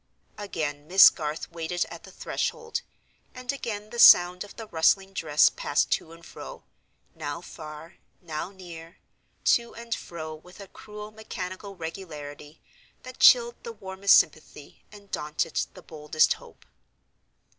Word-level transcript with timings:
Again 0.39 0.87
Miss 0.87 1.11
Garth 1.11 1.51
waited 1.51 1.85
at 1.91 2.05
the 2.05 2.11
threshold, 2.11 2.81
and 3.35 3.51
again 3.51 3.91
the 3.91 3.99
sound 3.99 4.43
of 4.43 4.55
the 4.55 4.65
rustling 4.65 5.13
dress 5.13 5.47
passed 5.51 5.91
to 5.91 6.11
and 6.11 6.25
fro—now 6.25 7.41
far, 7.41 7.97
now 8.19 8.49
near—to 8.49 9.75
and 9.75 9.93
fro 9.93 10.33
with 10.33 10.59
a 10.59 10.67
cruel, 10.67 11.11
mechanical 11.11 11.75
regularity, 11.75 12.59
that 13.03 13.19
chilled 13.19 13.61
the 13.63 13.73
warmest 13.73 14.15
sympathy, 14.17 14.83
and 14.91 15.11
daunted 15.11 15.67
the 15.75 15.83
boldest 15.83 16.33
hope. 16.33 16.65